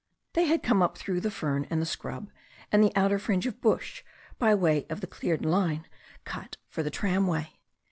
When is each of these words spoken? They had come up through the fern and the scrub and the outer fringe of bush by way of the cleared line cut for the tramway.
They 0.33 0.45
had 0.45 0.63
come 0.63 0.81
up 0.81 0.97
through 0.97 1.21
the 1.21 1.29
fern 1.29 1.67
and 1.69 1.79
the 1.79 1.85
scrub 1.85 2.31
and 2.71 2.83
the 2.83 2.91
outer 2.95 3.19
fringe 3.19 3.45
of 3.45 3.61
bush 3.61 4.01
by 4.39 4.55
way 4.55 4.87
of 4.89 4.99
the 4.99 5.05
cleared 5.05 5.45
line 5.45 5.85
cut 6.25 6.57
for 6.67 6.81
the 6.81 6.89
tramway. 6.89 7.53